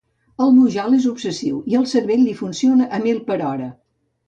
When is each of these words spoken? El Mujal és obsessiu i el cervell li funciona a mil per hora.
El 0.45 0.53
Mujal 0.53 0.95
és 0.99 1.05
obsessiu 1.09 1.59
i 1.73 1.77
el 1.81 1.85
cervell 1.93 2.25
li 2.31 2.35
funciona 2.41 2.91
a 2.99 3.03
mil 3.07 3.23
per 3.31 3.41
hora. 3.53 3.71